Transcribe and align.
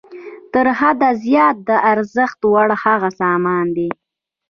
تر 0.53 0.67
حد 0.79 1.01
زیات 1.23 1.55
د 1.69 1.69
ارزښت 1.91 2.39
وړ 2.51 2.69
هغه 2.83 3.09
سامان 3.21 3.65
دی 3.77 3.89